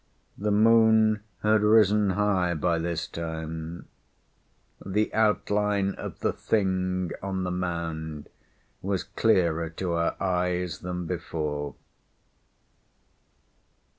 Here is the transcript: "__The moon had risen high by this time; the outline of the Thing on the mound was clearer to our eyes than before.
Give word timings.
"__The 0.43 0.51
moon 0.51 1.21
had 1.43 1.61
risen 1.61 2.09
high 2.17 2.55
by 2.55 2.79
this 2.79 3.07
time; 3.07 3.87
the 4.83 5.13
outline 5.13 5.93
of 5.93 6.21
the 6.21 6.33
Thing 6.33 7.11
on 7.21 7.43
the 7.43 7.51
mound 7.51 8.27
was 8.81 9.03
clearer 9.03 9.69
to 9.69 9.91
our 9.93 10.15
eyes 10.19 10.79
than 10.79 11.05
before. 11.05 11.75